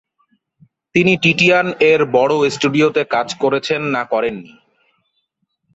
[0.95, 4.53] তিনি টিটিয়ানএর বড় স্টুডিওতে কাজ করেছেন না করেন নি।